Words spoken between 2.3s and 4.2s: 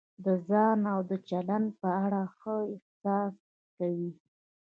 ښه احساس کوئ.